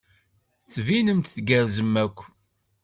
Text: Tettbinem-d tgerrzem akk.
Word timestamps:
Tettbinem-d 0.61 1.25
tgerrzem 1.29 1.93
akk. 2.05 2.19